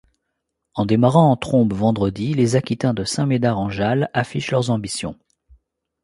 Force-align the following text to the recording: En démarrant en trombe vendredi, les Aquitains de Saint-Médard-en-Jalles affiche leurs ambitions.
En 0.73 0.87
démarrant 0.87 1.29
en 1.29 1.37
trombe 1.37 1.73
vendredi, 1.75 2.33
les 2.33 2.55
Aquitains 2.55 2.95
de 2.95 3.03
Saint-Médard-en-Jalles 3.03 4.09
affiche 4.15 4.49
leurs 4.49 4.71
ambitions. 4.71 5.15